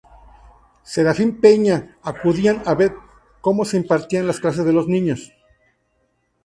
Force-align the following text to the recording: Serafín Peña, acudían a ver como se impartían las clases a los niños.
Serafín 0.93 1.29
Peña, 1.43 1.77
acudían 2.11 2.57
a 2.69 2.71
ver 2.81 2.91
como 3.45 3.61
se 3.65 3.77
impartían 3.81 4.25
las 4.29 4.39
clases 4.43 4.65
a 4.67 4.71
los 4.77 4.87
niños. 4.95 5.21